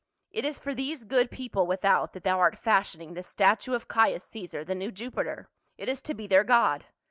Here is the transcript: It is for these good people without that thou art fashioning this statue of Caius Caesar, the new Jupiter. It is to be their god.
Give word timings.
It 0.31 0.45
is 0.45 0.57
for 0.57 0.73
these 0.73 1.03
good 1.03 1.29
people 1.29 1.67
without 1.67 2.13
that 2.13 2.23
thou 2.23 2.39
art 2.39 2.57
fashioning 2.57 3.13
this 3.13 3.27
statue 3.27 3.75
of 3.75 3.87
Caius 3.87 4.23
Caesar, 4.23 4.63
the 4.63 4.73
new 4.73 4.89
Jupiter. 4.91 5.47
It 5.77 5.87
is 5.87 6.01
to 6.01 6.15
be 6.15 6.25
their 6.25 6.43
god. 6.43 6.85